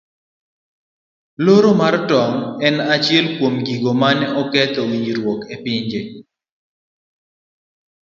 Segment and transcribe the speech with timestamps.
[1.45, 6.01] Loro mar tong' en achiel kuom gigo mane oketho winjruok mar pinje.